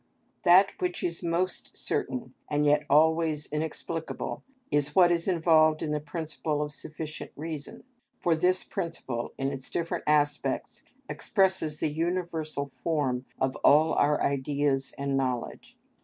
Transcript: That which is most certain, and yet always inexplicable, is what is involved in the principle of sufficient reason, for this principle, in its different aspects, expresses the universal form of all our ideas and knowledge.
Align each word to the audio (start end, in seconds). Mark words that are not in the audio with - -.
That 0.41 0.71
which 0.79 1.03
is 1.03 1.21
most 1.21 1.77
certain, 1.77 2.33
and 2.49 2.65
yet 2.65 2.87
always 2.89 3.45
inexplicable, 3.45 4.43
is 4.71 4.95
what 4.95 5.11
is 5.11 5.27
involved 5.27 5.83
in 5.83 5.91
the 5.91 5.99
principle 5.99 6.63
of 6.63 6.71
sufficient 6.73 7.31
reason, 7.35 7.83
for 8.19 8.35
this 8.35 8.63
principle, 8.63 9.31
in 9.37 9.49
its 9.51 9.69
different 9.69 10.05
aspects, 10.07 10.81
expresses 11.07 11.77
the 11.77 11.93
universal 11.93 12.65
form 12.65 13.27
of 13.39 13.55
all 13.57 13.93
our 13.93 14.19
ideas 14.23 14.91
and 14.97 15.15
knowledge. 15.15 15.77